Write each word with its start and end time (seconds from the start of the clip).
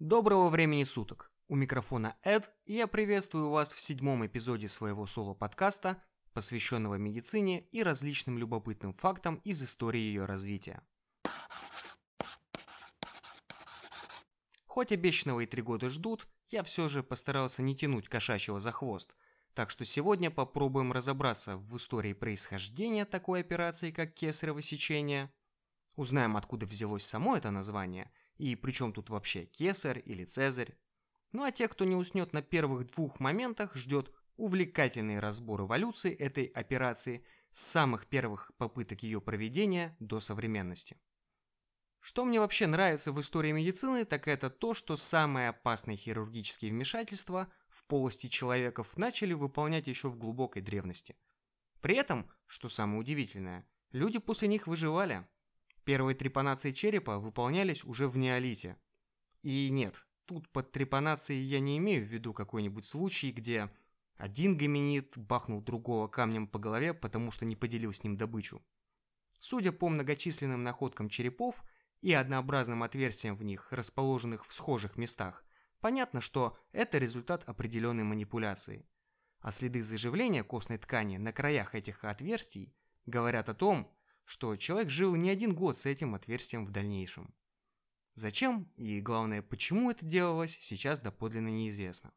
Доброго 0.00 0.48
времени 0.48 0.84
суток! 0.84 1.30
У 1.46 1.56
микрофона 1.56 2.16
Эд, 2.22 2.50
и 2.64 2.72
я 2.72 2.86
приветствую 2.86 3.50
вас 3.50 3.74
в 3.74 3.80
седьмом 3.80 4.24
эпизоде 4.24 4.66
своего 4.66 5.06
соло-подкаста, 5.06 6.02
посвященного 6.32 6.94
медицине 6.94 7.60
и 7.70 7.82
различным 7.82 8.38
любопытным 8.38 8.94
фактам 8.94 9.42
из 9.44 9.62
истории 9.62 10.00
ее 10.00 10.24
развития. 10.24 10.80
Хоть 14.64 14.90
обещанного 14.90 15.40
и 15.40 15.46
три 15.46 15.60
года 15.60 15.90
ждут, 15.90 16.26
я 16.48 16.62
все 16.62 16.88
же 16.88 17.02
постарался 17.02 17.60
не 17.60 17.76
тянуть 17.76 18.08
кошачьего 18.08 18.58
за 18.58 18.72
хвост, 18.72 19.14
так 19.52 19.68
что 19.68 19.84
сегодня 19.84 20.30
попробуем 20.30 20.92
разобраться 20.92 21.58
в 21.58 21.76
истории 21.76 22.14
происхождения 22.14 23.04
такой 23.04 23.40
операции, 23.40 23.90
как 23.90 24.14
кесарево 24.14 24.62
сечение, 24.62 25.30
узнаем, 25.96 26.38
откуда 26.38 26.64
взялось 26.64 27.04
само 27.04 27.36
это 27.36 27.50
название– 27.50 28.10
и 28.40 28.56
при 28.56 28.72
чем 28.72 28.92
тут 28.92 29.10
вообще 29.10 29.44
кесарь 29.44 30.02
или 30.06 30.24
цезарь? 30.24 30.74
Ну 31.32 31.44
а 31.44 31.50
те, 31.52 31.68
кто 31.68 31.84
не 31.84 31.94
уснет 31.94 32.32
на 32.32 32.40
первых 32.42 32.86
двух 32.86 33.20
моментах, 33.20 33.76
ждет 33.76 34.10
увлекательный 34.36 35.20
разбор 35.20 35.60
эволюции 35.60 36.14
этой 36.14 36.46
операции 36.46 37.22
с 37.50 37.60
самых 37.60 38.06
первых 38.06 38.50
попыток 38.56 39.02
ее 39.02 39.20
проведения 39.20 39.94
до 40.00 40.20
современности. 40.20 40.96
Что 42.00 42.24
мне 42.24 42.40
вообще 42.40 42.66
нравится 42.66 43.12
в 43.12 43.20
истории 43.20 43.52
медицины, 43.52 44.06
так 44.06 44.26
это 44.26 44.48
то, 44.48 44.72
что 44.72 44.96
самые 44.96 45.50
опасные 45.50 45.98
хирургические 45.98 46.70
вмешательства 46.70 47.52
в 47.68 47.84
полости 47.84 48.28
человеков 48.28 48.96
начали 48.96 49.34
выполнять 49.34 49.86
еще 49.86 50.08
в 50.08 50.16
глубокой 50.16 50.62
древности. 50.62 51.14
При 51.82 51.96
этом, 51.96 52.30
что 52.46 52.70
самое 52.70 53.00
удивительное, 53.00 53.68
люди 53.92 54.18
после 54.18 54.48
них 54.48 54.66
выживали– 54.66 55.28
Первые 55.90 56.14
трепанации 56.14 56.70
черепа 56.70 57.18
выполнялись 57.18 57.84
уже 57.84 58.06
в 58.06 58.16
неолите. 58.16 58.76
И 59.42 59.70
нет, 59.70 60.06
тут 60.24 60.48
под 60.52 60.70
трепанацией 60.70 61.42
я 61.42 61.58
не 61.58 61.78
имею 61.78 62.04
в 62.04 62.06
виду 62.06 62.32
какой-нибудь 62.32 62.84
случай, 62.84 63.32
где 63.32 63.68
один 64.14 64.56
гоминид 64.56 65.18
бахнул 65.18 65.60
другого 65.60 66.06
камнем 66.06 66.46
по 66.46 66.60
голове, 66.60 66.94
потому 66.94 67.32
что 67.32 67.44
не 67.44 67.56
поделил 67.56 67.92
с 67.92 68.04
ним 68.04 68.16
добычу. 68.16 68.64
Судя 69.40 69.72
по 69.72 69.88
многочисленным 69.88 70.62
находкам 70.62 71.08
черепов 71.08 71.64
и 71.98 72.12
однообразным 72.12 72.84
отверстиям 72.84 73.34
в 73.34 73.42
них, 73.42 73.72
расположенных 73.72 74.46
в 74.46 74.54
схожих 74.54 74.96
местах, 74.96 75.44
понятно, 75.80 76.20
что 76.20 76.56
это 76.70 76.98
результат 76.98 77.42
определенной 77.48 78.04
манипуляции. 78.04 78.86
А 79.40 79.50
следы 79.50 79.82
заживления 79.82 80.44
костной 80.44 80.78
ткани 80.78 81.16
на 81.16 81.32
краях 81.32 81.74
этих 81.74 82.04
отверстий 82.04 82.72
говорят 83.06 83.48
о 83.48 83.54
том, 83.54 83.92
что 84.30 84.54
человек 84.54 84.90
жил 84.90 85.16
не 85.16 85.28
один 85.28 85.52
год 85.52 85.76
с 85.76 85.86
этим 85.86 86.14
отверстием 86.14 86.64
в 86.64 86.70
дальнейшем. 86.70 87.34
Зачем 88.14 88.72
и, 88.76 89.00
главное, 89.00 89.42
почему 89.42 89.90
это 89.90 90.06
делалось, 90.06 90.56
сейчас 90.60 91.00
доподлинно 91.02 91.48
неизвестно. 91.48 92.12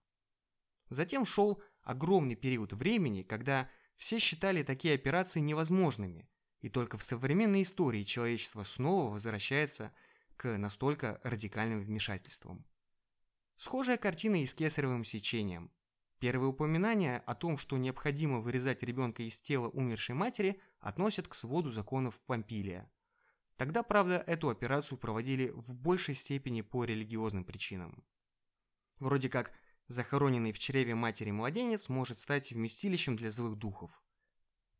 Затем 0.89 1.25
шел 1.25 1.63
огромный 1.81 2.35
период 2.35 2.71
времени, 2.73 3.23
когда 3.23 3.67
все 3.95 4.19
считали 4.19 4.61
такие 4.61 4.93
операции 4.93 5.39
невозможными, 5.39 6.29
и 6.61 6.69
только 6.69 6.99
в 6.99 7.03
современной 7.03 7.63
истории 7.63 8.03
человечество 8.03 8.63
снова 8.63 9.11
возвращается 9.11 9.91
к 10.37 10.55
настолько 10.59 11.19
радикальным 11.23 11.79
вмешательствам. 11.79 12.63
Схожая 13.55 13.97
картина 13.97 14.43
и 14.43 14.45
с 14.45 14.53
кесаревым 14.53 15.03
сечением. 15.03 15.71
Первые 16.19 16.49
упоминания 16.49 17.23
о 17.25 17.33
том, 17.33 17.57
что 17.57 17.79
необходимо 17.79 18.39
вырезать 18.39 18.83
ребенка 18.83 19.23
из 19.23 19.41
тела 19.41 19.69
умершей 19.69 20.13
матери, 20.13 20.61
относят 20.83 21.27
к 21.27 21.33
своду 21.33 21.71
законов 21.71 22.21
Помпилия. 22.21 22.91
Тогда, 23.57 23.83
правда, 23.83 24.23
эту 24.27 24.49
операцию 24.49 24.97
проводили 24.97 25.49
в 25.55 25.73
большей 25.73 26.15
степени 26.15 26.61
по 26.61 26.83
религиозным 26.83 27.45
причинам. 27.45 28.03
Вроде 28.99 29.29
как 29.29 29.51
захороненный 29.87 30.51
в 30.51 30.59
чреве 30.59 30.95
матери 30.95 31.31
младенец 31.31 31.89
может 31.89 32.19
стать 32.19 32.51
вместилищем 32.51 33.15
для 33.15 33.31
злых 33.31 33.57
духов. 33.57 34.01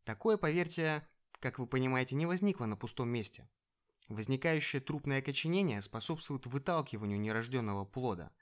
Такое, 0.03 0.37
поверьте, 0.37 1.07
как 1.39 1.59
вы 1.59 1.67
понимаете, 1.67 2.15
не 2.15 2.25
возникло 2.25 2.65
на 2.65 2.77
пустом 2.77 3.09
месте. 3.09 3.49
Возникающее 4.09 4.81
трупное 4.81 5.19
окоченение 5.19 5.81
способствует 5.81 6.45
выталкиванию 6.45 7.19
нерожденного 7.19 7.85
плода– 7.85 8.31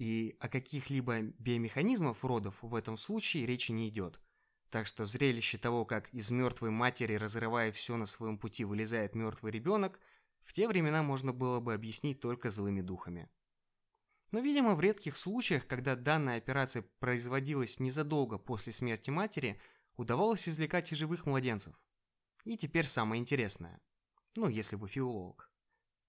и 0.00 0.34
о 0.40 0.48
каких-либо 0.48 1.20
биомеханизмах 1.20 2.24
родов 2.24 2.62
в 2.62 2.74
этом 2.74 2.96
случае 2.96 3.44
речи 3.44 3.70
не 3.70 3.88
идет. 3.88 4.18
Так 4.70 4.86
что 4.86 5.04
зрелище 5.04 5.58
того, 5.58 5.84
как 5.84 6.08
из 6.14 6.30
мертвой 6.30 6.70
матери, 6.70 7.14
разрывая 7.14 7.72
все 7.72 7.96
на 7.96 8.06
своем 8.06 8.38
пути, 8.38 8.64
вылезает 8.64 9.16
мертвый 9.16 9.50
ребенок, 9.50 9.98
в 10.40 10.52
те 10.52 10.68
времена 10.68 11.02
можно 11.02 11.32
было 11.32 11.58
бы 11.58 11.74
объяснить 11.74 12.20
только 12.20 12.50
злыми 12.50 12.80
духами. 12.80 13.28
Но, 14.30 14.38
видимо, 14.38 14.76
в 14.76 14.80
редких 14.80 15.16
случаях, 15.16 15.66
когда 15.66 15.96
данная 15.96 16.38
операция 16.38 16.84
производилась 17.00 17.80
незадолго 17.80 18.38
после 18.38 18.72
смерти 18.72 19.10
матери, 19.10 19.60
удавалось 19.96 20.48
извлекать 20.48 20.92
и 20.92 20.94
живых 20.94 21.26
младенцев. 21.26 21.74
И 22.44 22.56
теперь 22.56 22.86
самое 22.86 23.20
интересное. 23.20 23.80
Ну, 24.36 24.48
если 24.48 24.76
вы 24.76 24.88
филолог. 24.88 25.50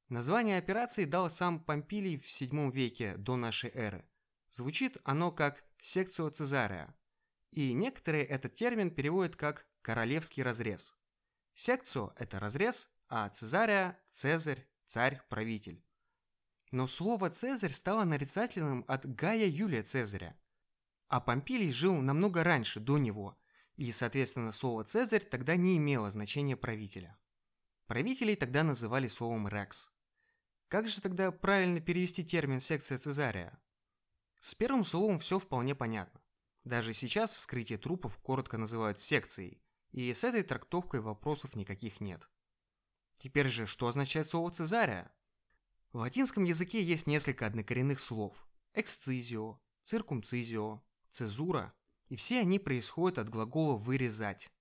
Название 0.08 0.60
операции 0.60 1.06
дал 1.06 1.32
сам 1.32 1.60
Помпилий 1.64 2.18
в 2.18 2.26
VII 2.26 2.72
веке 2.72 3.18
до 3.18 3.38
нашей 3.38 3.72
эры. 3.72 4.08
Звучит 4.50 4.98
оно 5.04 5.32
как 5.32 5.64
«секцио 5.80 6.30
Цезария», 6.30 6.94
и 7.52 7.74
некоторые 7.74 8.24
этот 8.24 8.54
термин 8.54 8.90
переводят 8.92 9.36
как 9.36 9.68
«королевский 9.82 10.44
разрез». 10.44 10.96
Секцио– 11.54 12.12
это 12.18 12.40
разрез, 12.40 12.92
а 13.10 13.28
Цезария– 13.30 14.00
Цезарь, 14.10 14.66
царь, 14.86 15.22
правитель. 15.30 15.84
Но 16.72 16.88
слово 16.88 17.30
«Цезарь» 17.30 17.72
стало 17.72 18.06
нарицательным 18.06 18.86
от 18.88 19.06
Гая 19.06 19.48
Юлия 19.48 19.84
Цезаря. 19.84 20.38
А 21.10 21.20
Помпилий 21.20 21.72
жил 21.72 21.96
намного 21.96 22.44
раньше, 22.46 22.80
до 22.80 22.98
него, 22.98 23.38
и, 23.76 23.92
соответственно, 23.92 24.54
слово 24.54 24.86
«Цезарь» 24.86 25.26
тогда 25.26 25.58
не 25.58 25.76
имело 25.76 26.10
значения 26.10 26.56
правителя. 26.56 27.18
Правителей 27.88 28.38
тогда 28.38 28.64
называли 28.64 29.08
словом 29.08 29.50
«рекс». 29.50 29.92
Как 30.70 30.88
же 30.88 31.02
тогда 31.02 31.34
правильно 31.34 31.82
перевести 31.82 32.24
термин 32.24 32.62
«секция 32.62 32.98
Цезария»? 32.98 33.62
С 34.40 34.56
первым 34.56 34.86
словом 34.86 35.18
все 35.18 35.38
вполне 35.38 35.76
понятно. 35.76 36.22
Даже 36.64 36.94
сейчас 36.94 37.36
вскрытие 37.36 37.78
трупов 37.78 38.18
коротко 38.20 38.58
называют 38.58 39.00
секцией, 39.00 39.62
и 39.92 40.14
с 40.14 40.24
этой 40.24 40.44
трактовкой 40.44 41.02
вопросов 41.02 41.56
никаких 41.56 42.00
нет. 42.00 42.30
Теперь 43.16 43.48
же, 43.50 43.68
что 43.68 43.88
означает 43.88 44.28
слово 44.28 44.52
«цезария»? 44.52 45.12
В 45.92 45.98
латинском 45.98 46.44
языке 46.44 46.82
есть 46.82 47.08
несколько 47.08 47.46
однокоренных 47.46 48.00
слов– 48.00 48.48
эксцизио, 48.74 49.58
циркумцизио, 49.84 50.82
цезура, 51.10 51.74
и 52.08 52.16
все 52.16 52.40
они 52.40 52.60
происходят 52.60 53.18
от 53.18 53.30
глагола 53.30 53.76
«вырезать». 53.76 54.52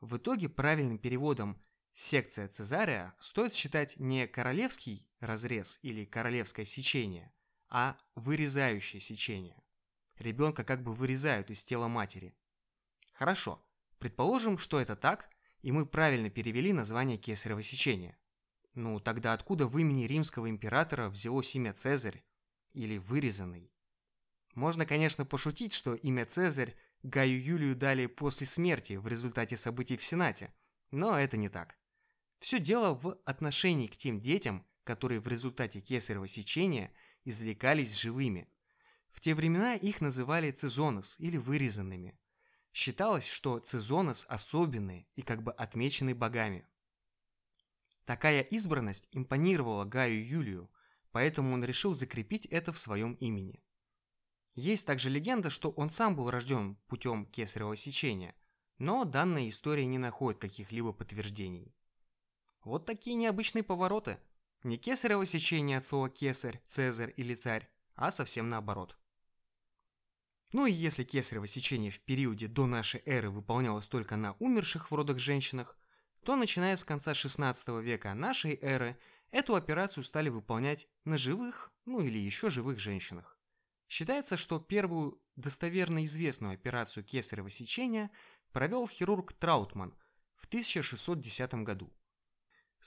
В 0.00 0.16
итоге 0.16 0.48
правильным 0.48 0.98
переводом 0.98 1.60
Секция 2.00 2.46
Цезария 2.46 3.12
стоит 3.18 3.52
считать 3.52 3.98
не 3.98 4.28
королевский 4.28 5.10
разрез 5.18 5.80
или 5.82 6.04
королевское 6.04 6.64
сечение, 6.64 7.32
а 7.70 7.98
вырезающее 8.14 9.00
сечение. 9.00 9.60
Ребенка 10.18 10.64
как 10.64 10.82
бы 10.82 10.92
вырезают 10.92 11.50
из 11.50 11.64
тела 11.64 11.88
матери. 11.88 12.34
Хорошо, 13.12 13.64
предположим, 13.98 14.58
что 14.58 14.80
это 14.80 14.96
так, 14.96 15.30
и 15.62 15.72
мы 15.72 15.86
правильно 15.86 16.30
перевели 16.30 16.72
название 16.72 17.18
кесарево 17.18 17.62
сечения. 17.62 18.16
Ну, 18.74 19.00
тогда 19.00 19.32
откуда 19.32 19.66
в 19.66 19.76
имени 19.78 20.04
римского 20.04 20.48
императора 20.48 21.08
взялось 21.08 21.54
имя 21.54 21.72
Цезарь 21.72 22.22
или 22.74 22.98
вырезанный? 22.98 23.72
Можно, 24.54 24.86
конечно, 24.86 25.24
пошутить, 25.24 25.72
что 25.72 25.94
имя 25.94 26.26
Цезарь 26.26 26.76
Гаю 27.02 27.40
Юлию 27.42 27.76
дали 27.76 28.06
после 28.06 28.46
смерти 28.46 28.94
в 28.94 29.06
результате 29.06 29.56
событий 29.56 29.96
в 29.96 30.04
Сенате, 30.04 30.52
но 30.90 31.18
это 31.18 31.36
не 31.36 31.48
так. 31.48 31.78
Все 32.40 32.58
дело 32.58 32.94
в 32.94 33.16
отношении 33.24 33.86
к 33.86 33.96
тем 33.96 34.20
детям, 34.20 34.66
которые 34.84 35.20
в 35.20 35.28
результате 35.28 35.80
кесарево 35.80 36.26
сечения 36.26 36.92
извлекались 37.24 37.96
живыми. 37.96 38.48
В 39.08 39.20
те 39.20 39.34
времена 39.34 39.74
их 39.74 40.00
называли 40.00 40.50
цезонос 40.50 41.18
или 41.18 41.36
вырезанными. 41.36 42.18
Считалось, 42.72 43.26
что 43.26 43.58
цезонос 43.58 44.26
особенные 44.28 45.08
и 45.14 45.22
как 45.22 45.42
бы 45.42 45.52
отмечены 45.52 46.14
богами. 46.14 46.66
Такая 48.04 48.42
избранность 48.42 49.08
импонировала 49.12 49.84
Гаю 49.84 50.26
Юлию, 50.26 50.70
поэтому 51.12 51.54
он 51.54 51.64
решил 51.64 51.94
закрепить 51.94 52.46
это 52.46 52.72
в 52.72 52.78
своем 52.78 53.14
имени. 53.14 53.62
Есть 54.54 54.86
также 54.86 55.10
легенда, 55.10 55.50
что 55.50 55.70
он 55.70 55.90
сам 55.90 56.16
был 56.16 56.30
рожден 56.30 56.76
путем 56.86 57.26
кесарево 57.26 57.76
сечения, 57.76 58.34
но 58.78 59.04
данная 59.04 59.48
история 59.48 59.86
не 59.86 59.98
находит 59.98 60.40
каких-либо 60.40 60.92
подтверждений. 60.92 61.74
Вот 62.64 62.86
такие 62.86 63.16
необычные 63.16 63.62
повороты. 63.62 64.18
Не 64.62 64.76
кесарево 64.76 65.24
сечение 65.26 65.78
от 65.78 65.86
слова 65.86 66.10
кесарь, 66.10 66.60
цезарь 66.64 67.12
или 67.16 67.34
царь, 67.34 67.70
а 67.98 68.12
совсем 68.12 68.48
наоборот. 68.48 68.96
Ну 70.52 70.66
и 70.66 70.72
если 70.72 71.04
кесарево 71.04 71.46
сечение 71.46 71.90
в 71.90 72.00
периоде 72.00 72.46
до 72.46 72.66
нашей 72.66 73.02
эры 73.04 73.28
выполнялось 73.28 73.88
только 73.88 74.16
на 74.16 74.32
умерших 74.38 74.90
в 74.90 74.94
родах 74.94 75.18
женщинах, 75.18 75.76
то 76.24 76.36
начиная 76.36 76.76
с 76.76 76.84
конца 76.84 77.12
16 77.12 77.68
века 77.82 78.14
нашей 78.14 78.58
эры 78.62 78.98
эту 79.30 79.56
операцию 79.56 80.04
стали 80.04 80.28
выполнять 80.28 80.88
на 81.04 81.18
живых, 81.18 81.72
ну 81.84 82.00
или 82.00 82.18
еще 82.18 82.48
живых 82.48 82.78
женщинах. 82.78 83.36
Считается, 83.88 84.36
что 84.36 84.60
первую 84.60 85.20
достоверно 85.36 86.04
известную 86.04 86.54
операцию 86.54 87.04
кесарево 87.04 87.50
сечения 87.50 88.10
провел 88.52 88.86
хирург 88.86 89.32
Траутман 89.32 89.94
в 90.36 90.46
1610 90.46 91.54
году. 91.64 91.92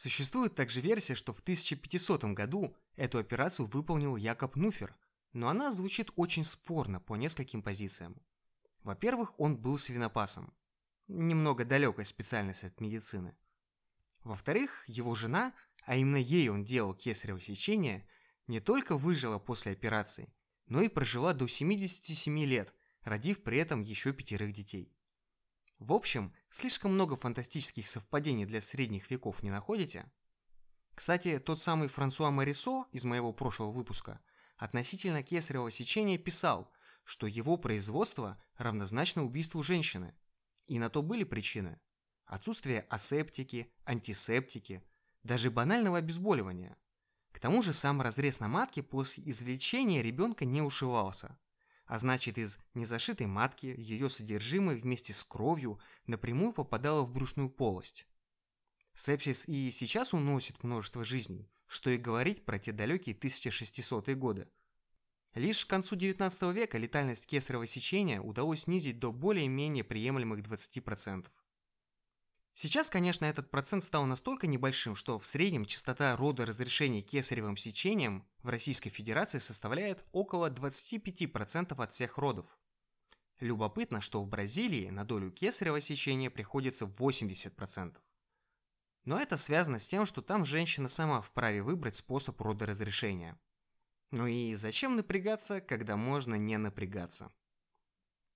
Существует 0.01 0.56
также 0.56 0.81
версия, 0.81 1.13
что 1.13 1.31
в 1.31 1.42
1500 1.42 2.24
году 2.33 2.75
эту 2.95 3.19
операцию 3.19 3.68
выполнил 3.68 4.15
Якоб 4.15 4.56
Нуфер, 4.56 4.98
но 5.31 5.48
она 5.48 5.69
звучит 5.69 6.09
очень 6.15 6.44
спорно 6.44 7.00
по 7.00 7.15
нескольким 7.15 7.62
позициям. 7.62 8.19
Во-первых, 8.81 9.39
он 9.39 9.57
был 9.57 9.77
свинопасом. 9.77 10.51
Немного 11.07 11.65
далекая 11.65 12.03
специальность 12.07 12.63
от 12.63 12.81
медицины. 12.81 13.38
Во-вторых, 14.24 14.83
его 14.88 15.13
жена, 15.13 15.53
а 15.86 15.95
именно 15.95 16.18
ей 16.18 16.50
он 16.50 16.65
делал 16.65 16.95
кесарево 16.95 17.39
сечение, 17.39 18.09
не 18.48 18.59
только 18.59 18.98
выжила 18.98 19.38
после 19.38 19.71
операции, 19.71 20.33
но 20.65 20.81
и 20.81 20.89
прожила 20.89 21.33
до 21.33 21.48
77 21.48 22.39
лет, 22.45 22.74
родив 23.03 23.44
при 23.44 23.59
этом 23.59 23.81
еще 23.81 24.13
пятерых 24.13 24.51
детей. 24.51 24.92
В 25.81 25.94
общем, 25.94 26.31
слишком 26.51 26.94
много 26.94 27.16
фантастических 27.16 27.88
совпадений 27.88 28.45
для 28.45 28.62
средних 28.62 29.10
веков 29.10 29.42
не 29.42 29.50
находите? 29.50 30.06
Кстати, 30.94 31.39
тот 31.39 31.60
самый 31.60 31.88
Франсуа 31.88 32.30
Марисо 32.30 32.86
из 32.92 33.04
моего 33.04 33.33
прошлого 33.33 33.72
выпуска 33.72 34.22
относительно 34.57 35.24
кесарево 35.24 35.72
сечения 35.72 36.19
писал, 36.19 36.72
что 37.04 37.25
его 37.25 37.57
производство 37.57 38.39
равнозначно 38.57 39.24
убийству 39.25 39.63
женщины. 39.63 40.16
И 40.68 40.78
на 40.78 40.92
то 40.92 41.01
были 41.01 41.24
причины. 41.24 41.81
Отсутствие 42.25 42.81
асептики, 42.81 43.74
антисептики, 43.84 44.84
даже 45.24 45.50
банального 45.50 45.98
обезболивания. 45.98 46.77
К 47.31 47.39
тому 47.39 47.63
же 47.63 47.74
сам 47.74 48.04
разрез 48.04 48.39
на 48.39 48.48
матке 48.48 48.84
после 48.84 49.24
извлечения 49.25 50.04
ребенка 50.04 50.45
не 50.45 50.62
ушивался– 50.62 51.39
а 51.91 51.99
значит 51.99 52.38
из 52.38 52.57
незашитой 52.73 53.27
матки 53.27 53.75
ее 53.77 54.09
содержимое 54.09 54.77
вместе 54.77 55.13
с 55.13 55.25
кровью 55.25 55.77
напрямую 56.07 56.53
попадало 56.53 57.01
в 57.01 57.11
брюшную 57.11 57.49
полость. 57.49 58.07
Сепсис 58.93 59.45
и 59.49 59.69
сейчас 59.71 60.13
уносит 60.13 60.63
множество 60.63 61.03
жизней, 61.03 61.51
что 61.67 61.89
и 61.89 61.97
говорить 61.97 62.45
про 62.45 62.59
те 62.59 62.71
далекие 62.71 63.13
1600-е 63.13 64.15
годы. 64.15 64.47
Лишь 65.33 65.65
к 65.65 65.69
концу 65.69 65.97
19 65.97 66.43
века 66.53 66.77
летальность 66.77 67.27
кесарево 67.27 67.65
сечения 67.65 68.21
удалось 68.21 68.61
снизить 68.61 68.99
до 68.99 69.11
более-менее 69.11 69.83
приемлемых 69.83 70.39
20%. 70.47 71.27
Сейчас, 72.53 72.89
конечно, 72.89 73.25
этот 73.25 73.50
процент 73.50 73.83
стал 73.83 74.06
настолько 74.06 74.45
небольшим, 74.45 74.95
что 74.95 75.18
в 75.18 75.25
среднем 75.25 75.65
частота 75.65 76.15
рода 76.18 76.45
разрешений 76.45 77.01
кесаревым 77.01 77.56
сечением 77.56 78.27
в 78.44 78.50
Российской 78.50 78.89
Федерации 78.89 79.39
составляет 79.39 80.06
около 80.12 80.50
25% 80.50 81.81
от 81.81 81.92
всех 81.92 82.18
родов. 82.18 82.57
Любопытно, 83.39 84.01
что 84.01 84.21
в 84.21 84.27
Бразилии 84.27 84.89
на 84.89 85.06
долю 85.06 85.31
кесарево 85.31 85.81
сечения 85.81 86.30
приходится 86.30 86.86
80%. 86.86 87.98
Но 89.06 89.19
это 89.19 89.38
связано 89.38 89.80
с 89.80 89.88
тем, 89.88 90.06
что 90.06 90.21
там 90.21 90.45
женщина 90.45 90.89
сама 90.89 91.21
вправе 91.21 91.63
выбрать 91.63 91.95
способ 91.95 92.39
родоразрешения. 92.39 93.39
Ну 94.12 94.27
и 94.27 94.53
зачем 94.53 94.94
напрягаться, 94.94 95.62
когда 95.62 95.95
можно 95.95 96.36
не 96.36 96.57
напрягаться? 96.57 97.33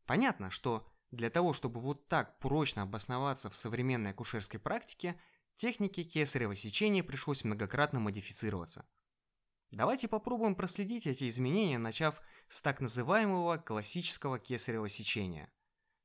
Понятно, 0.06 0.50
что 0.50 0.88
для 1.16 1.30
того, 1.30 1.54
чтобы 1.54 1.80
вот 1.80 2.08
так 2.08 2.40
прочно 2.40 2.84
обосноваться 2.84 3.50
в 3.50 3.56
современной 3.56 4.12
акушерской 4.12 4.60
практике, 4.60 5.20
технике 5.56 6.04
кесарево 6.04 6.56
сечения 6.56 7.04
пришлось 7.04 7.44
многократно 7.44 8.00
модифицироваться. 8.00 8.86
Давайте 9.72 10.08
попробуем 10.08 10.56
проследить 10.56 11.08
эти 11.08 11.28
изменения, 11.28 11.78
начав 11.78 12.22
с 12.48 12.62
так 12.62 12.82
называемого 12.82 13.58
классического 13.58 14.40
кесарево 14.40 14.90
сечения. 14.90 15.52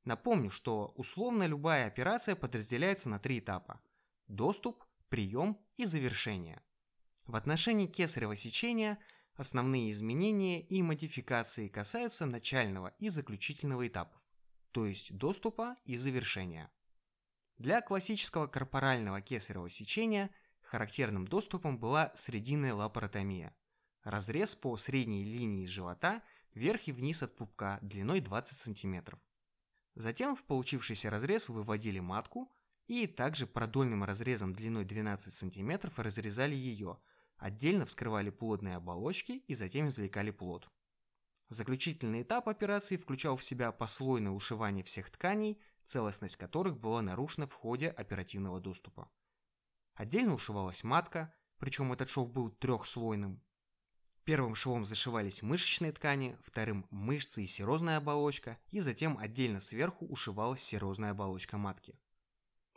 Напомню, 0.03 0.49
что 0.49 0.93
условно 0.95 1.45
любая 1.45 1.85
операция 1.85 2.35
подразделяется 2.35 3.09
на 3.09 3.19
три 3.19 3.39
этапа– 3.39 3.81
доступ, 4.27 4.83
прием 5.09 5.59
и 5.77 5.85
завершение. 5.85 6.61
В 7.27 7.35
отношении 7.35 7.85
кесарево 7.85 8.35
сечения 8.35 8.97
основные 9.35 9.91
изменения 9.91 10.61
и 10.61 10.81
модификации 10.81 11.67
касаются 11.67 12.25
начального 12.25 12.93
и 12.97 13.09
заключительного 13.09 13.87
этапов 13.87 14.30
то 14.71 14.85
есть 14.85 15.13
доступа 15.15 15.75
и 15.85 15.95
завершения. 15.97 16.71
Для 17.57 17.81
классического 17.81 18.47
корпорального 18.47 19.21
кесарево 19.21 19.69
сечения 19.69 20.29
характерным 20.61 21.27
доступом 21.27 21.77
была 21.77 22.11
срединная 22.15 22.73
лапаротомия. 22.73 23.55
Разрез 24.03 24.55
по 24.55 24.75
средней 24.77 25.23
линии 25.23 25.65
живота 25.65 26.23
вверх 26.55 26.87
и 26.87 26.91
вниз 26.91 27.21
от 27.21 27.35
пупка 27.35 27.77
длиной 27.81 28.19
20 28.19 28.57
см. 28.57 29.19
Затем 29.95 30.35
в 30.35 30.43
получившийся 30.45 31.09
разрез 31.09 31.49
выводили 31.49 31.99
матку 31.99 32.51
и 32.87 33.07
также 33.07 33.45
продольным 33.45 34.03
разрезом 34.03 34.53
длиной 34.53 34.85
12 34.85 35.33
см 35.33 35.91
разрезали 35.97 36.55
ее, 36.55 36.97
отдельно 37.37 37.85
вскрывали 37.85 38.29
плодные 38.29 38.77
оболочки 38.77 39.43
и 39.47 39.53
затем 39.53 39.87
извлекали 39.87 40.31
плод. 40.31 40.67
Заключительный 41.51 42.21
этап 42.21 42.47
операции 42.47 42.95
включал 42.95 43.35
в 43.35 43.43
себя 43.43 43.73
послойное 43.73 44.31
ушивание 44.31 44.85
всех 44.85 45.09
тканей, 45.09 45.59
целостность 45.83 46.37
которых 46.37 46.79
была 46.79 47.01
нарушена 47.01 47.45
в 47.45 47.51
ходе 47.51 47.89
оперативного 47.89 48.61
доступа. 48.61 49.11
Отдельно 49.93 50.33
ушивалась 50.33 50.85
матка, 50.85 51.33
причем 51.57 51.91
этот 51.91 52.07
шов 52.07 52.31
был 52.31 52.51
трехслойным. 52.51 53.43
Первым 54.23 54.55
швом 54.55 54.85
зашивались 54.85 55.41
мышечные 55.41 55.91
ткани, 55.91 56.37
вторым– 56.41 56.87
мышцы 56.89 57.43
и 57.43 57.47
серозная 57.47 57.97
оболочка, 57.97 58.57
и 58.69 58.79
затем 58.79 59.17
отдельно 59.17 59.59
сверху 59.59 60.05
ушивалась 60.05 60.63
серозная 60.63 61.11
оболочка 61.11 61.57
матки. 61.57 61.99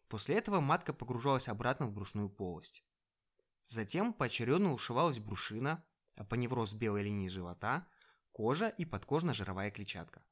После 0.08 0.34
этого 0.34 0.58
матка 0.58 0.92
погружалась 0.92 1.46
обратно 1.46 1.86
в 1.86 1.92
брюшную 1.92 2.28
полость. 2.28 2.84
Затем 3.66 4.12
поочередно 4.12 4.72
ушивалась 4.72 5.20
брюшина, 5.20 5.84
апоневроз 6.16 6.74
белой 6.74 7.04
линии 7.04 7.28
живота, 7.28 7.86
кожа 8.34 8.69
и 8.69 8.84
подкожно-жировая 8.84 9.70
клетчатка. 9.70 10.26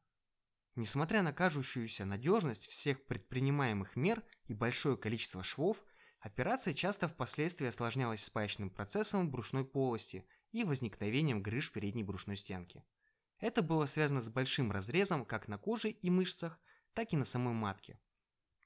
Несмотря 0.75 1.22
на 1.22 1.32
кажущуюся 1.32 2.04
надежность 2.04 2.69
всех 2.69 3.06
предпринимаемых 3.06 3.94
мер 3.94 4.25
и 4.49 4.54
большое 4.54 4.96
количество 4.96 5.44
швов, 5.44 5.84
операция 6.19 6.75
часто 6.75 7.06
впоследствии 7.06 7.69
осложнялась 7.69 8.25
спаечным 8.25 8.70
процессом 8.70 9.28
в 9.28 9.31
брюшной 9.31 9.64
полости 9.64 10.26
и 10.50 10.64
возникновением 10.64 11.43
грыж 11.43 11.70
передней 11.70 12.02
брюшной 12.02 12.37
стенки. 12.37 12.84
Это 13.38 13.62
было 13.62 13.87
связано 13.87 14.21
с 14.21 14.30
большим 14.30 14.73
разрезом 14.73 15.25
как 15.25 15.47
на 15.47 15.56
коже 15.56 15.90
и 15.90 16.11
мышцах, 16.11 16.59
так 16.94 17.12
и 17.12 17.16
на 17.16 17.25
самой 17.25 17.54
матке. 17.54 18.00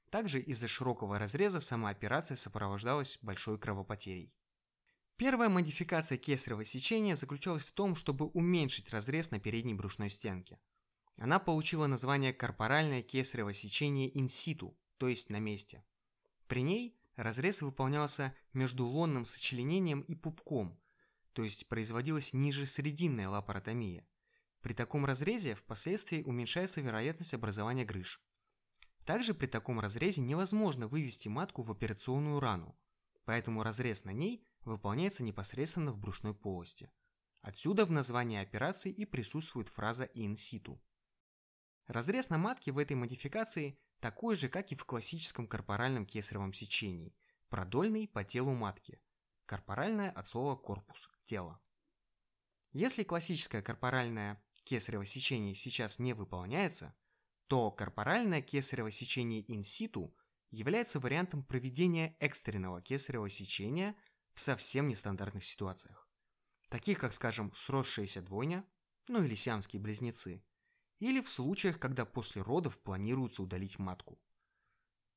Также 0.09 0.41
из-за 0.41 0.67
широкого 0.67 1.19
разреза 1.19 1.61
сама 1.61 1.91
операция 1.91 2.37
сопровождалась 2.37 3.19
большой 3.21 3.59
кровопотерей. 3.59 4.35
Первая 5.17 5.49
модификация 5.49 6.19
кесарево 6.19 6.65
сечения 6.67 7.17
заключалась 7.17 7.63
в 7.63 7.73
том, 7.73 7.95
чтобы 7.95 8.27
уменьшить 8.27 8.91
разрез 8.91 9.31
на 9.31 9.41
передней 9.41 9.73
брюшной 9.73 10.11
стенке. 10.11 10.61
Она 11.19 11.39
получила 11.39 11.87
название 11.87 12.35
корпоральное 12.35 13.01
кесарево 13.01 13.55
сечение 13.55 14.17
инситу, 14.19 14.77
то 14.99 15.09
есть 15.09 15.31
на 15.31 15.39
месте. 15.39 15.83
При 16.49 16.61
ней 16.61 17.01
разрез 17.17 17.63
выполнялся 17.63 18.35
между 18.53 18.87
лонным 18.87 19.25
сочленением 19.25 20.03
и 20.03 20.15
пупком, 20.15 20.79
то 21.33 21.45
есть 21.45 21.67
производилась 21.67 22.35
ниже 22.35 22.67
срединная 22.67 23.31
лапаротомия. 23.31 24.07
При 24.61 24.75
таком 24.75 25.07
разрезе 25.07 25.55
впоследствии 25.55 26.25
уменьшается 26.25 26.83
вероятность 26.83 27.33
образования 27.33 27.87
грыж. 27.87 28.21
Также 29.07 29.33
при 29.33 29.47
таком 29.47 29.81
разрезе 29.81 30.21
невозможно 30.21 30.89
вывести 30.89 31.29
матку 31.29 31.63
в 31.63 31.71
операционную 31.71 32.39
рану, 32.39 32.77
поэтому 33.25 33.63
разрез 33.63 34.05
на 34.05 34.13
ней 34.13 34.47
выполняется 34.67 35.23
непосредственно 35.23 35.93
в 35.93 35.99
брюшной 35.99 36.35
полости. 36.35 36.91
Отсюда 37.41 37.87
в 37.87 37.91
названии 37.91 38.41
операции 38.41 38.91
и 38.91 39.05
присутствует 39.05 39.69
фраза 39.69 40.05
«in 40.15 40.35
situ». 40.35 40.79
Разрез 41.87 42.31
на 42.31 42.39
матке 42.39 42.73
в 42.73 42.79
этой 42.79 42.97
модификации 42.97 43.79
такой 44.01 44.35
же, 44.35 44.49
как 44.49 44.73
и 44.73 44.75
в 44.75 44.85
классическом 44.85 45.47
корпоральном 45.47 46.05
кесаревом 46.05 46.53
сечении, 46.53 47.17
продольный 47.49 48.09
по 48.09 48.25
телу 48.25 48.55
матки. 48.55 49.01
Корпоральное 49.47 50.11
от 50.11 50.27
слова 50.27 50.57
корпус– 50.57 51.09
тело. 51.21 51.61
Если 52.73 53.05
классическое 53.05 53.63
корпоральное 53.63 54.43
кесарево 54.65 55.07
сечение 55.07 55.55
сейчас 55.55 56.01
не 56.01 56.13
выполняется, 56.13 56.95
то 57.47 57.71
корпоральное 57.71 58.43
кесарево 58.43 58.91
сечение 58.91 59.43
in 59.43 59.61
situ 59.61 60.13
является 60.51 60.99
вариантом 60.99 61.45
проведения 61.45 62.17
экстренного 62.19 62.83
кесарево 62.83 63.31
сечения 63.31 63.95
в 64.37 64.41
совсем 64.41 64.87
нестандартных 64.87 65.43
ситуациях. 65.43 66.07
Таких, 66.69 66.99
как, 66.99 67.15
скажем, 67.15 67.51
сросшаяся 67.55 68.21
двойня, 68.21 68.67
ну 69.09 69.25
или 69.25 69.35
сиамские 69.35 69.81
близнецы, 69.81 70.45
или 70.99 71.23
в 71.23 71.31
случаях, 71.31 71.79
когда 71.79 72.05
после 72.05 72.43
родов 72.43 72.79
планируется 72.79 73.43
удалить 73.43 73.79
матку. 73.79 74.21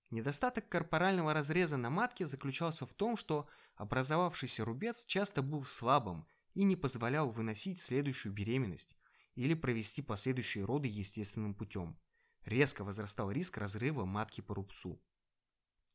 Недостаток 0.09 0.69
корпорального 0.69 1.33
разреза 1.33 1.75
на 1.75 1.89
матке 1.89 2.25
заключался 2.25 2.85
в 2.85 2.93
том, 2.93 3.17
что 3.17 3.49
образовавшийся 3.75 4.63
рубец 4.63 5.05
часто 5.05 5.41
был 5.41 5.65
слабым 5.65 6.25
и 6.53 6.63
не 6.63 6.77
позволял 6.77 7.29
выносить 7.29 7.77
следующую 7.77 8.31
беременность 8.31 8.95
или 9.35 9.53
провести 9.53 10.01
последующие 10.01 10.63
роды 10.63 10.87
естественным 10.87 11.55
путем. 11.55 11.99
Резко 12.45 12.85
возрастал 12.85 13.31
риск 13.31 13.57
разрыва 13.57 14.05
матки 14.05 14.39
по 14.39 14.55
рубцу. 14.55 15.03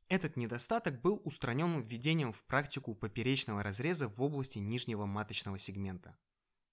Этот 0.09 0.37
недостаток 0.37 1.01
был 1.01 1.21
устранен 1.25 1.81
введением 1.81 2.33
в 2.33 2.45
практику 2.45 2.95
поперечного 2.95 3.63
разреза 3.63 4.09
в 4.09 4.21
области 4.23 4.59
нижнего 4.59 5.07
маточного 5.07 5.59
сегмента. 5.59 6.17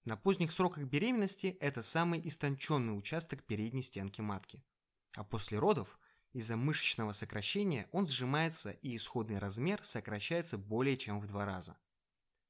На 0.04 0.16
поздних 0.16 0.52
сроках 0.52 0.84
беременности 0.84 1.56
это 1.60 1.82
самый 1.82 2.20
истонченный 2.26 2.96
участок 2.96 3.44
передней 3.44 3.82
стенки 3.82 4.20
матки. 4.20 4.64
А 5.14 5.24
после 5.24 5.58
родов– 5.58 5.98
из-за 6.32 6.56
мышечного 6.56 7.12
сокращения 7.12 7.86
он 7.92 8.06
сжимается 8.06 8.70
и 8.70 8.96
исходный 8.96 9.38
размер 9.38 9.84
сокращается 9.84 10.56
более 10.56 10.96
чем 10.96 11.20
в 11.20 11.26
два 11.26 11.44
раза. 11.44 11.76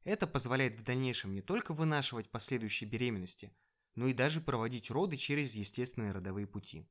Это 0.04 0.28
позволяет 0.28 0.76
в 0.76 0.84
дальнейшем 0.84 1.34
не 1.34 1.42
только 1.42 1.74
вынашивать 1.74 2.30
последующие 2.30 2.88
беременности, 2.88 3.52
но 3.96 4.06
и 4.06 4.12
даже 4.12 4.40
проводить 4.40 4.90
роды 4.90 5.16
через 5.16 5.56
естественные 5.56 6.12
родовые 6.12 6.46
пути. 6.46 6.88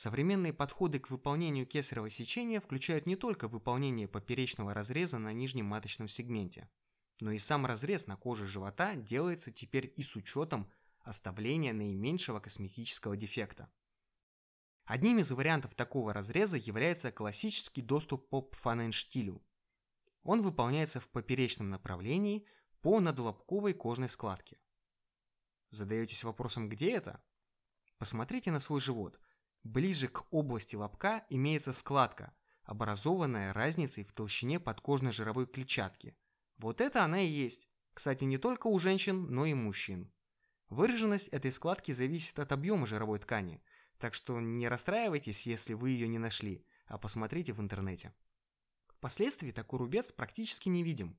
Современные 0.00 0.52
подходы 0.52 1.00
к 1.00 1.10
выполнению 1.10 1.66
кесарево 1.66 2.08
сечения 2.08 2.60
включают 2.60 3.08
не 3.08 3.16
только 3.16 3.48
выполнение 3.48 4.06
поперечного 4.06 4.72
разреза 4.72 5.18
на 5.18 5.32
нижнем 5.32 5.66
маточном 5.66 6.06
сегменте, 6.06 6.70
но 7.20 7.32
и 7.32 7.40
сам 7.40 7.66
разрез 7.66 8.06
на 8.06 8.16
коже 8.16 8.46
живота 8.46 8.94
делается 8.94 9.50
теперь 9.50 9.92
и 9.96 10.04
с 10.04 10.14
учетом 10.14 10.70
оставления 11.00 11.72
наименьшего 11.72 12.38
косметического 12.38 13.16
дефекта. 13.16 13.72
Одним 14.84 15.18
из 15.18 15.32
вариантов 15.32 15.74
такого 15.74 16.14
разреза 16.14 16.58
является 16.58 17.10
классический 17.10 17.82
доступ 17.82 18.28
по 18.28 18.40
пфаненштилю. 18.40 19.44
Он 20.22 20.42
выполняется 20.42 21.00
в 21.00 21.08
поперечном 21.08 21.70
направлении 21.70 22.46
по 22.82 23.00
надлобковой 23.00 23.74
кожной 23.74 24.10
складке. 24.10 24.60
Задаетесь 25.70 26.22
вопросом, 26.22 26.68
где 26.68 26.92
это? 26.92 27.20
Посмотрите 27.98 28.52
на 28.52 28.60
свой 28.60 28.80
живот. 28.80 29.18
Ближе 29.68 30.08
к 30.08 30.24
области 30.32 30.76
лобка 30.76 31.26
имеется 31.28 31.72
складка, 31.72 32.32
образованная 32.64 33.52
разницей 33.52 34.04
в 34.04 34.12
толщине 34.12 34.58
подкожной 34.58 35.12
жировой 35.12 35.46
клетчатки. 35.46 36.16
Вот 36.56 36.80
это 36.80 37.04
она 37.04 37.20
и 37.20 37.26
есть. 37.26 37.68
Кстати, 37.92 38.24
не 38.24 38.38
только 38.38 38.68
у 38.68 38.78
женщин, 38.78 39.26
но 39.26 39.44
и 39.44 39.54
мужчин. 39.54 40.10
Выраженность 40.70 41.28
этой 41.28 41.52
складки 41.52 41.92
зависит 41.92 42.38
от 42.38 42.52
объема 42.52 42.86
жировой 42.86 43.18
ткани– 43.18 43.62
так 43.98 44.14
что 44.14 44.40
не 44.40 44.68
расстраивайтесь, 44.68 45.46
если 45.46 45.74
вы 45.74 45.90
ее 45.90 46.08
не 46.08 46.18
нашли, 46.18 46.64
а 46.86 46.98
посмотрите 46.98 47.52
в 47.52 47.60
интернете. 47.60 48.14
Впоследствии 48.86 49.50
такой 49.50 49.80
рубец 49.80 50.12
практически 50.12 50.68
не 50.68 50.82
видим. 50.82 51.18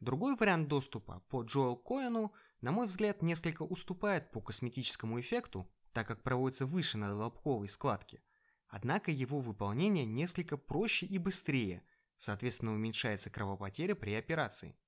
Другой 0.00 0.36
вариант 0.36 0.68
доступа 0.68 1.22
по 1.28 1.42
Джоэл 1.42 1.76
Коэну, 1.76 2.32
на 2.60 2.70
мой 2.70 2.86
взгляд, 2.86 3.22
несколько 3.22 3.62
уступает 3.62 4.30
по 4.30 4.40
косметическому 4.40 5.20
эффекту, 5.20 5.68
так 5.98 6.06
как 6.06 6.22
проводится 6.22 6.64
выше 6.64 6.96
над 6.96 7.16
лобковой 7.16 7.66
складки. 7.66 8.22
Однако 8.68 9.10
его 9.10 9.40
выполнение 9.40 10.04
несколько 10.04 10.56
проще 10.56 11.06
и 11.06 11.18
быстрее, 11.18 11.82
соответственно 12.16 12.72
уменьшается 12.72 13.30
кровопотеря 13.30 13.96
при 13.96 14.14
операции. 14.14 14.78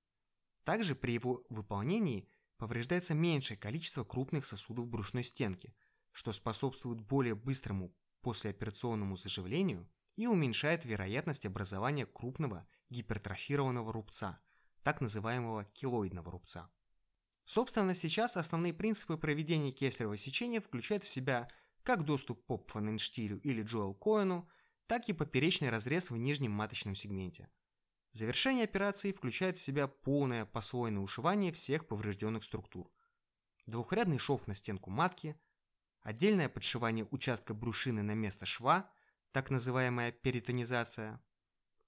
Также 0.62 0.94
при 0.94 1.10
его 1.10 1.44
выполнении 1.50 2.28
повреждается 2.58 3.14
меньшее 3.14 3.56
количество 3.56 4.04
крупных 4.04 4.46
сосудов 4.46 4.86
брюшной 4.86 5.24
стенки– 5.24 5.74
что 6.12 6.32
способствует 6.32 7.00
более 7.00 7.34
быстрому 7.34 7.92
послеоперационному 8.22 9.16
заживлению 9.16 9.90
и 10.14 10.28
уменьшает 10.28 10.84
вероятность 10.84 11.44
образования 11.44 12.06
крупного 12.06 12.68
гипертрофированного 12.90 13.92
рубца, 13.92 14.40
так 14.84 15.00
называемого 15.00 15.64
килоидного 15.64 16.30
рубца. 16.30 16.70
Собственно, 17.50 17.96
сейчас 17.96 18.36
основные 18.36 18.72
принципы 18.72 19.16
проведения 19.16 19.72
кесарево 19.72 20.16
сечения 20.16 20.60
включают 20.60 21.02
в 21.02 21.08
себя 21.08 21.48
как 21.82 22.04
доступ 22.04 22.46
по 22.46 22.58
Пфаненштилю 22.58 23.40
или 23.40 23.62
Джоэл 23.62 23.92
Коэну, 23.92 24.48
так 24.86 25.08
и 25.08 25.12
поперечный 25.12 25.68
разрез 25.68 26.10
в 26.10 26.16
нижнем 26.16 26.52
маточном 26.52 26.94
сегменте. 26.94 27.50
Завершение 28.12 28.62
операции 28.62 29.10
включает 29.10 29.58
в 29.58 29.60
себя 29.60 29.88
полное 29.88 30.44
послойное 30.44 31.02
ушивание 31.02 31.50
всех 31.50 31.88
поврежденных 31.88 32.44
структур. 32.44 32.88
Двухрядный 33.66 34.18
шов 34.18 34.46
на 34.46 34.54
стенку 34.54 34.90
матки– 34.90 35.34
отдельное 36.02 36.48
подшивание 36.48 37.08
участка 37.10 37.52
брюшины 37.52 38.04
на 38.04 38.14
место 38.14 38.46
шва, 38.46 38.88
так 39.32 39.50
называемая 39.50 40.12
перитонизация. 40.12 41.20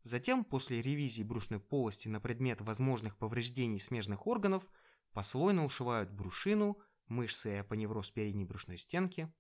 Затем, 0.02 0.45
после 0.45 0.83
ревизии 0.83 1.23
брюшной 1.23 1.61
полости 1.61 2.09
на 2.09 2.21
предмет 2.21 2.61
возможных 2.62 3.16
повреждений 3.16 3.78
смежных 3.78 4.26
органов, 4.26 4.69
послойно 5.12 5.64
ушивают 5.64 6.11
брюшину, 6.11 6.78
мышцы 7.07 7.54
и 7.54 7.59
апоневроз 7.59 8.11
передней 8.11 8.45
брюшной 8.45 8.78
стенки. 8.78 9.33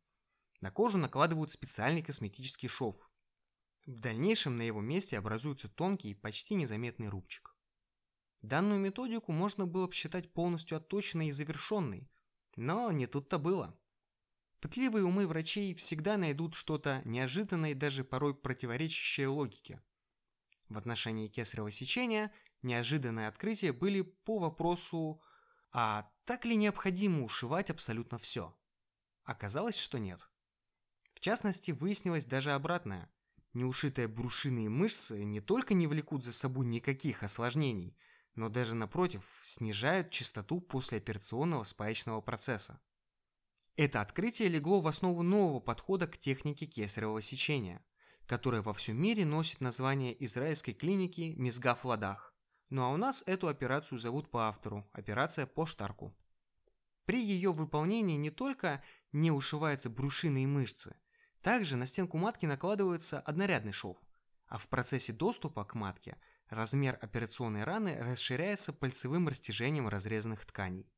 На 0.60 0.70
кожу 0.70 0.98
накладывают 0.98 1.50
специальный 1.50 2.02
косметический 2.02 2.68
шов. 2.68 3.10
В 3.86 3.98
дальнейшем 3.98 4.56
на 4.56 4.62
его 4.62 4.80
месте 4.80 5.18
образуется 5.18 5.68
тонкий, 5.68 6.14
почти 6.14 6.54
незаметный 6.54 7.08
рубчик. 7.08 7.56
Данную 8.42 8.80
методику 8.80 9.32
можно 9.32 9.66
было 9.66 9.86
бы 9.86 9.92
считать 9.92 10.32
полностью 10.32 10.76
отточенной 10.76 11.28
и 11.28 11.32
завершенной, 11.32 12.10
но 12.56 12.90
не 12.92 13.06
тут-то 13.06 13.38
было. 13.38 13.76
Пытливые 14.60 15.04
умы 15.04 15.26
врачей 15.26 15.74
всегда 15.74 16.16
найдут 16.16 16.54
что-то 16.54 17.02
неожиданное 17.04 17.72
и 17.72 17.74
даже 17.74 18.04
порой 18.04 18.34
противоречащее 18.34 19.26
логике. 19.26 19.82
В 20.68 20.78
отношении 20.78 21.28
кесарево 21.28 21.70
сечения 21.70 22.32
неожиданные 22.62 23.26
открытия 23.26 23.72
были 23.72 24.02
по 24.02 24.38
вопросу 24.38 25.20
«А 25.72 26.10
так 26.24 26.44
ли 26.44 26.56
необходимо 26.56 27.24
ушивать 27.24 27.70
абсолютно 27.70 28.18
все?» 28.18 28.54
Оказалось, 29.24 29.78
что 29.78 29.98
нет. 29.98 30.28
В 31.14 31.20
частности, 31.20 31.70
выяснилось 31.70 32.26
даже 32.26 32.52
обратное. 32.52 33.10
Неушитые 33.54 34.08
брушины 34.08 34.64
и 34.64 34.68
мышцы 34.68 35.24
не 35.24 35.40
только 35.40 35.74
не 35.74 35.86
влекут 35.86 36.22
за 36.22 36.32
собой 36.32 36.66
никаких 36.66 37.22
осложнений, 37.22 37.96
но 38.34 38.48
даже 38.48 38.74
напротив 38.74 39.24
снижают 39.44 40.10
частоту 40.10 40.60
послеоперационного 40.60 41.64
спаечного 41.64 42.20
процесса. 42.20 42.80
Это 43.76 44.00
открытие 44.00 44.48
легло 44.48 44.80
в 44.80 44.88
основу 44.88 45.22
нового 45.22 45.60
подхода 45.60 46.06
к 46.06 46.18
технике 46.18 46.66
кесарево 46.66 47.22
сечения, 47.22 47.84
которая 48.26 48.62
во 48.62 48.74
всем 48.74 49.00
мире 49.00 49.24
носит 49.24 49.60
название 49.60 50.22
израильской 50.24 50.74
клиники 50.74 51.34
Мизгав 51.36 51.84
Ладах. 51.84 52.31
Ну 52.72 52.84
а 52.84 52.88
у 52.88 52.96
нас 52.96 53.22
эту 53.26 53.48
операцию 53.48 53.98
зовут 53.98 54.30
по 54.30 54.48
автору– 54.48 54.88
операция 54.94 55.44
по 55.44 55.66
Штарку. 55.66 56.16
При 57.04 57.22
ее 57.22 57.52
выполнении 57.52 58.16
не 58.16 58.30
только 58.30 58.82
не 59.12 59.30
ушиваются 59.30 59.90
брюшины 59.90 60.44
и 60.44 60.46
мышцы, 60.46 60.96
также 61.42 61.76
на 61.76 61.86
стенку 61.86 62.16
матки 62.16 62.46
накладывается 62.46 63.20
однорядный 63.20 63.74
шов, 63.74 63.98
а 64.46 64.56
в 64.56 64.68
процессе 64.68 65.12
доступа 65.12 65.66
к 65.66 65.74
матке 65.74 66.16
размер 66.48 66.98
операционной 67.02 67.64
раны 67.64 67.94
расширяется 68.00 68.72
пальцевым 68.72 69.28
растяжением 69.28 69.86
разрезанных 69.86 70.46
тканей. 70.46 70.90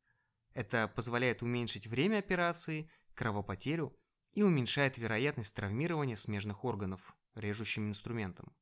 Это 0.53 0.87
позволяет 0.87 1.43
уменьшить 1.43 1.89
время 1.89 2.19
операции, 2.19 2.89
кровопотерю 3.15 3.99
и 4.33 4.45
уменьшает 4.45 4.97
вероятность 4.97 5.57
травмирования 5.57 6.15
смежных 6.15 6.65
органов 6.65 7.17
режущим 7.35 7.89
инструментом. 7.89 8.55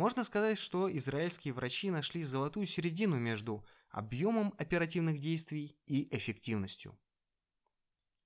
Можно 0.00 0.24
сказать, 0.24 0.56
что 0.56 0.90
израильские 0.96 1.52
врачи 1.52 1.90
нашли 1.90 2.22
золотую 2.22 2.64
середину 2.64 3.16
между 3.18 3.66
объемом 3.90 4.54
оперативных 4.56 5.18
действий 5.18 5.76
и 5.84 6.08
эффективностью. 6.16 6.98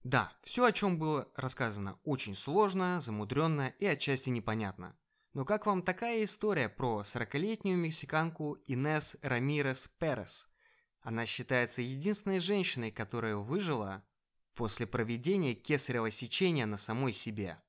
Да, 0.04 0.33
все, 0.43 0.66
о 0.66 0.71
чем 0.71 1.00
было 1.00 1.28
рассказано, 1.35 1.99
очень 2.04 2.37
сложно, 2.37 3.00
замудренно 3.00 3.75
и 3.81 3.87
отчасти 3.87 4.31
непонятно. 4.31 4.97
Но 5.33 5.45
как 5.45 5.66
вам 5.66 5.83
такая 5.83 6.23
история 6.23 6.69
про 6.69 7.02
40-летнюю 7.04 7.76
мексиканку 7.76 8.57
Инес 8.69 9.16
Рамирес 9.23 9.88
Перес– 9.88 10.54
она 11.00 11.26
считается 11.26 11.83
единственной 11.83 12.38
женщиной, 12.38 12.93
которая 12.93 13.35
выжила 13.35 14.04
после 14.54 14.87
проведения 14.87 15.54
кесарево 15.54 16.12
сечения 16.12 16.66
на 16.66 16.78
самой 16.78 17.12
себе. 17.12 17.61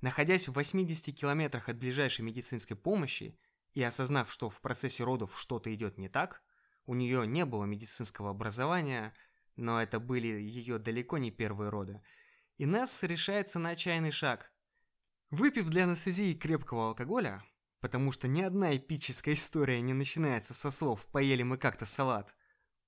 Находясь 0.00 0.48
в 0.48 0.52
80 0.52 1.14
километрах 1.14 1.68
от 1.68 1.78
ближайшей 1.78 2.24
медицинской 2.24 2.76
помощи 2.76 3.38
и 3.74 3.82
осознав, 3.82 4.30
что 4.30 4.50
в 4.50 4.60
процессе 4.60 5.04
родов 5.04 5.38
что-то 5.38 5.74
идет 5.74 5.98
не 5.98 6.08
так, 6.08 6.42
у 6.84 6.94
нее 6.94 7.26
не 7.26 7.44
было 7.44 7.64
медицинского 7.64 8.30
образования, 8.30 9.14
но 9.56 9.82
это 9.82 9.98
были 9.98 10.28
ее 10.28 10.78
далеко 10.78 11.18
не 11.18 11.30
первые 11.30 11.70
роды, 11.70 12.02
Инесс 12.58 13.02
решается 13.02 13.58
на 13.58 13.70
отчаянный 13.70 14.10
шаг. 14.10 14.50
Выпив 15.30 15.68
для 15.68 15.84
анестезии 15.84 16.32
крепкого 16.32 16.88
алкоголя, 16.88 17.44
потому 17.80 18.12
что 18.12 18.28
ни 18.28 18.40
одна 18.40 18.74
эпическая 18.74 19.34
история 19.34 19.82
не 19.82 19.92
начинается 19.92 20.54
со 20.54 20.70
слов 20.70 21.06
«поели 21.08 21.42
мы 21.42 21.58
как-то 21.58 21.84
салат», 21.84 22.34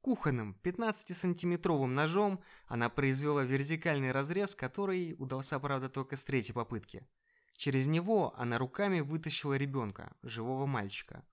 Кухонным 0.09 0.57
15-сантиметровым 0.63 1.89
ножом 1.89 2.43
она 2.67 2.89
произвела 2.89 3.43
вертикальный 3.43 4.11
разрез, 4.11 4.55
который 4.55 5.15
удался, 5.19 5.61
правда, 5.61 5.91
только 5.91 6.17
с 6.17 6.25
третьей 6.25 6.55
попытки. 6.55 7.07
Через 7.59 7.89
него 7.89 8.33
она 8.39 8.57
руками 8.57 9.01
вытащила 9.01 9.59
ребенка, 9.59 10.17
живого 10.23 10.65
мальчика. 10.65 11.27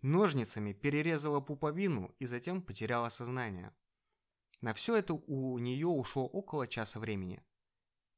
Ножницами 0.00 0.72
перерезала 0.72 1.40
пуповину 1.40 2.14
и 2.18 2.24
затем 2.24 2.62
потеряла 2.62 3.10
сознание. 3.10 3.70
На 4.62 4.72
все 4.72 4.96
это 4.96 5.12
у 5.12 5.58
нее 5.58 5.88
ушло 5.88 6.26
около 6.26 6.66
часа 6.66 7.00
времени. 7.00 7.42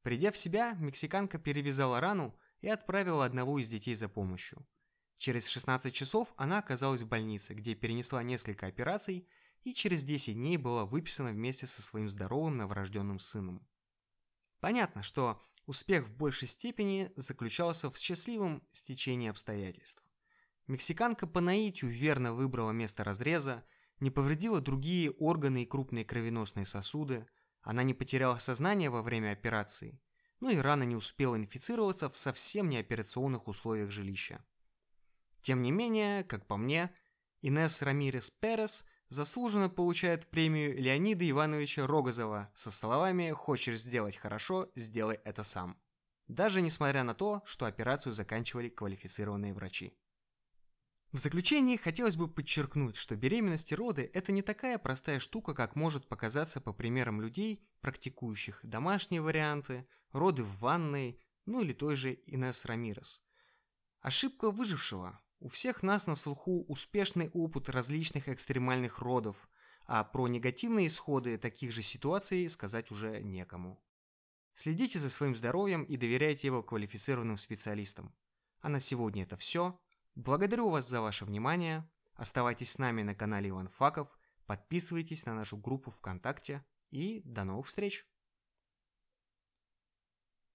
Придя 0.01 0.31
в 0.31 0.37
себя, 0.37 0.75
мексиканка 0.79 1.39
перевязала 1.39 1.99
рану 1.99 2.33
и 2.61 2.69
отправила 2.69 3.25
одного 3.25 3.59
из 3.59 3.67
детей 3.67 3.95
за 3.95 4.07
помощью. 4.07 4.65
Через 5.17 5.47
16 5.47 5.93
часов 5.93 6.33
она 6.37 6.59
оказалась 6.59 7.01
в 7.01 7.09
больнице, 7.09 7.53
где 7.53 7.75
перенесла 7.75 8.23
несколько 8.23 8.67
операций 8.67 9.27
и 9.65 9.73
через 9.73 10.03
10 10.03 10.35
дней 10.35 10.57
была 10.57 10.85
выписана 10.85 11.31
вместе 11.31 11.65
со 11.65 11.81
своим 11.81 12.07
здоровым 12.07 12.55
новорожденным 12.55 13.19
сыном. 13.19 13.67
Понятно, 14.61 15.03
что 15.03 15.41
успех 15.65 16.07
в 16.07 16.15
большей 16.15 16.47
степени 16.47 17.11
заключался 17.15 17.89
в 17.89 17.97
счастливом 17.97 18.63
стечении 18.71 19.27
обстоятельств. 19.27 20.05
Мексиканка 20.67 21.27
по 21.27 21.41
наитию 21.41 21.89
верно 21.89 22.33
выбрала 22.33 22.71
место 22.71 23.03
разреза, 23.03 23.65
не 23.99 24.11
повредила 24.11 24.61
другие 24.61 25.11
органы 25.11 25.63
и 25.63 25.65
крупные 25.65 26.05
кровеносные 26.05 26.65
сосуды, 26.65 27.27
она 27.61 27.81
не 27.81 27.95
потеряла 27.95 28.37
сознание 28.37 28.91
во 28.91 29.01
время 29.01 29.31
операции, 29.31 29.99
ну 30.41 30.51
и 30.51 30.57
рана 30.57 30.83
не 30.83 30.95
успела 30.95 31.35
инфицироваться 31.35 32.09
в 32.09 32.17
совсем 32.17 32.69
неоперационных 32.69 33.47
условиях 33.47 33.89
жилища. 33.89 34.45
Тем 35.41 35.63
не 35.63 35.71
менее, 35.71 36.23
как 36.23 36.45
по 36.45 36.55
мне, 36.55 36.93
Инесс 37.41 37.81
Рамирес 37.81 38.29
Перес 38.29 38.85
заслуженно 39.09 39.69
получает 39.69 40.27
премию 40.27 40.75
Леонида 40.81 41.29
Ивановича 41.29 41.87
Рогозова 41.87 42.49
со 42.53 42.71
словами 42.71 43.31
«Хочешь 43.31 43.79
сделать 43.79 44.17
хорошо, 44.17 44.67
сделай 44.75 45.19
это 45.23 45.43
сам». 45.43 45.79
Даже 46.27 46.61
несмотря 46.61 47.03
на 47.03 47.13
то, 47.13 47.41
что 47.45 47.65
операцию 47.65 48.13
заканчивали 48.13 48.69
квалифицированные 48.69 49.53
врачи. 49.53 49.97
В 51.11 51.17
заключение 51.17 51.77
хотелось 51.77 52.17
бы 52.17 52.27
подчеркнуть, 52.27 52.97
что 52.97 53.15
беременность 53.15 53.71
и 53.71 53.75
роды– 53.75 54.09
это 54.13 54.33
не 54.33 54.41
такая 54.41 54.77
простая 54.77 55.19
штука, 55.19 55.53
как 55.53 55.75
может 55.75 56.09
показаться 56.09 56.59
по 56.59 56.73
примерам 56.73 57.21
людей, 57.21 57.65
практикующих 57.79 58.59
домашние 58.63 59.21
варианты, 59.21 59.87
роды 60.11 60.43
в 60.43 60.59
ванной, 60.59 61.21
ну 61.45 61.61
или 61.61 61.71
той 61.71 61.95
же 61.95 62.19
Инесс 62.25 62.65
Рамирес. 62.65 63.23
Ошибка 64.01 64.51
выжившего. 64.51 65.21
У 65.39 65.47
всех 65.47 65.83
нас 65.83 66.07
на 66.07 66.15
слуху 66.15 66.63
успешный 66.67 67.29
опыт 67.33 67.69
различных 67.69 68.29
экстремальных 68.29 68.99
родов, 68.99 69.49
а 69.85 70.03
про 70.03 70.27
негативные 70.27 70.87
исходы 70.87 71.37
таких 71.37 71.71
же 71.71 71.83
ситуаций 71.83 72.49
сказать 72.49 72.91
уже 72.91 73.21
некому. 73.21 73.83
Следите 74.53 74.97
за 74.99 75.09
своим 75.09 75.35
здоровьем 75.35 75.83
и 75.83 75.97
доверяйте 75.97 76.47
его 76.47 76.63
квалифицированным 76.63 77.37
специалистам. 77.37 78.15
А 78.61 78.69
на 78.69 78.79
сегодня 78.79 79.23
это 79.23 79.35
все. 79.35 79.79
Благодарю 80.15 80.69
вас 80.69 80.87
за 80.87 81.01
ваше 81.01 81.25
внимание. 81.25 81.87
Оставайтесь 82.15 82.71
с 82.71 82.79
нами 82.79 83.03
на 83.03 83.13
канале 83.13 83.49
Иван 83.49 83.67
Факов, 83.67 84.17
подписывайтесь 84.45 85.25
на 85.25 85.33
нашу 85.33 85.57
группу 85.57 85.91
ВКонтакте 85.91 86.65
и 86.89 87.21
до 87.25 87.43
новых 87.43 87.67
встреч! 87.67 88.07